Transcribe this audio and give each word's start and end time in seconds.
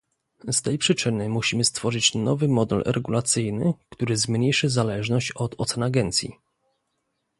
Z 0.51 0.61
tej 0.61 0.77
przyczyny 0.77 1.29
musimy 1.29 1.65
stworzyć 1.65 2.15
nowy 2.15 2.47
model 2.47 2.83
regulacyjny, 2.85 3.73
który 3.89 4.17
zmniejszy 4.17 4.69
zależność 4.69 5.31
od 5.31 5.55
ocen 5.57 5.83
agencji 5.83 6.33